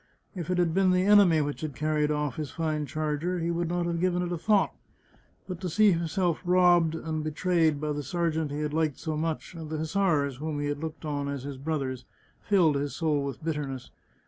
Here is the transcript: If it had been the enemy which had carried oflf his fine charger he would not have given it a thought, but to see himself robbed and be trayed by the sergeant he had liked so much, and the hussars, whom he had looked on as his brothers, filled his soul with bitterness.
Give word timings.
If 0.33 0.49
it 0.49 0.57
had 0.57 0.73
been 0.73 0.89
the 0.89 1.05
enemy 1.05 1.41
which 1.41 1.61
had 1.61 1.75
carried 1.75 2.09
oflf 2.09 2.33
his 2.37 2.49
fine 2.49 2.87
charger 2.87 3.37
he 3.37 3.51
would 3.51 3.67
not 3.69 3.85
have 3.85 3.99
given 3.99 4.23
it 4.23 4.31
a 4.31 4.37
thought, 4.39 4.73
but 5.47 5.61
to 5.61 5.69
see 5.69 5.91
himself 5.91 6.41
robbed 6.43 6.95
and 6.95 7.23
be 7.23 7.29
trayed 7.29 7.79
by 7.79 7.91
the 7.91 8.01
sergeant 8.01 8.49
he 8.49 8.61
had 8.61 8.73
liked 8.73 8.97
so 8.97 9.15
much, 9.15 9.53
and 9.53 9.69
the 9.69 9.77
hussars, 9.77 10.37
whom 10.37 10.59
he 10.59 10.65
had 10.69 10.79
looked 10.79 11.05
on 11.05 11.27
as 11.29 11.43
his 11.43 11.59
brothers, 11.59 12.05
filled 12.41 12.77
his 12.77 12.95
soul 12.95 13.21
with 13.23 13.43
bitterness. 13.45 13.91